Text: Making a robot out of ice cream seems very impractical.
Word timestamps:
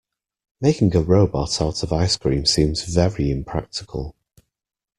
Making 0.61 0.95
a 0.95 1.01
robot 1.03 1.61
out 1.61 1.83
of 1.83 1.93
ice 1.93 2.17
cream 2.17 2.47
seems 2.47 2.85
very 2.85 3.29
impractical. 3.29 4.15